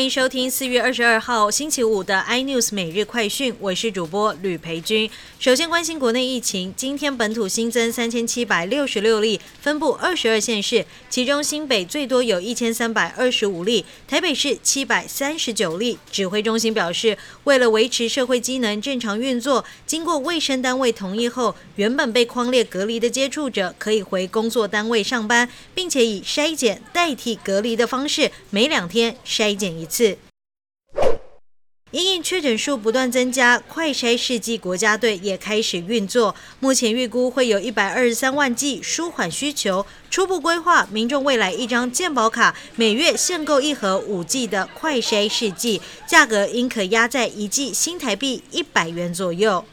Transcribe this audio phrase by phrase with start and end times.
[0.00, 5.10] 欢迎收听四月二十二号星期五的 iNews 每日快讯，我是主播吕培军。
[5.38, 15.98] 首先关心国内疫情，今天本土新增三千七百六十六例，分布二十二县市，其中新北最多有一千三百二十五例，台北市七百三十九例。
[16.10, 29.70] 指挥中心表示，为了维持社会机能正常运作，经过卫生单位同意后，原本被框列隔离的接触者可以回工作单位上班，并且以筛检代替隔离的方式，每两天筛检。
[29.70, 30.16] 一次，
[31.90, 36.36] 因应确诊数不断增加，快筛试剂国家队也开始运作。
[36.60, 39.84] 目前预估会有一百二十三万剂，舒缓需求。
[40.08, 49.64] 初步规划，民众未来一张健保卡，每月限购一盒五 G 的快筛试剂，价格应可压在一剂新台币一百元左右。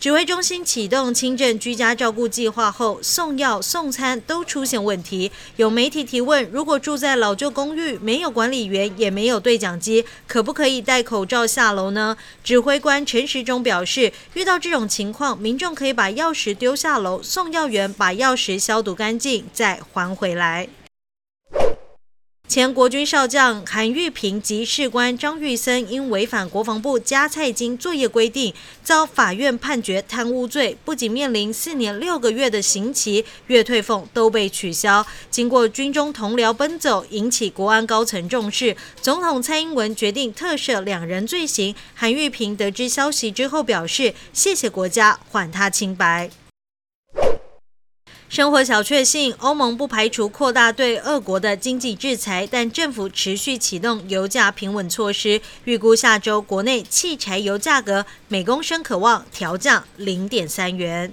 [0.00, 5.30] 指挥中心启动轻症居家照顾计划后，送药送餐都出现问题。
[5.56, 12.16] 有媒体提问：如果住在老旧公寓，没有管理员，也没有对讲机，可不可以戴口罩下楼呢？
[12.42, 20.66] 指挥官陈时中表示，遇到这种情况，民众可以把钥匙丢下楼，送药员把钥匙消毒干净，再还回来。
[22.50, 35.06] 前国军少将韩玉平及士官张玉森因违反国防部加菜金作业规定，遭法院判决贪污罪，不仅面临四年六个月的刑期，月退俸都被取消。
[35.30, 41.72] 经过军中同僚奔走，引起国安高层重视，总统蔡英文决定特赦两人罪行。
[41.94, 46.28] 韩玉平得知消息之后表示：“谢谢国家，还他清白。”
[48.30, 55.40] 生活小确幸，欧盟不排除扩大对俄国的经济制裁，但政府持续启动油价平稳措施。
[55.64, 61.12] 预估下周国内汽柴油价格每公升可望调降零点三元。